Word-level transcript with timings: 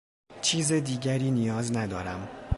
چیز 0.41 0.71
دیگری 0.71 1.31
نیاز 1.31 1.77
ندارم. 1.77 2.27